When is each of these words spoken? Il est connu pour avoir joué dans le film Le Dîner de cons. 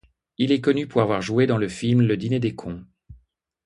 Il 0.39 0.51
est 0.51 0.61
connu 0.61 0.87
pour 0.87 1.03
avoir 1.03 1.21
joué 1.21 1.45
dans 1.45 1.59
le 1.59 1.67
film 1.69 2.01
Le 2.01 2.17
Dîner 2.17 2.39
de 2.39 2.49
cons. 2.49 2.83